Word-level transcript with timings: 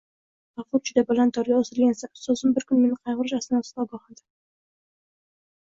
G`afur, 0.59 0.79
juda 0.89 1.01
baland 1.11 1.35
dorga 1.37 1.59
osilgansan, 1.65 2.11
ustozim 2.19 2.55
bir 2.57 2.67
kuni 2.71 2.81
meni 2.87 2.97
qayg`urish 3.03 3.37
asnosidaogohlantirdi 3.41 4.29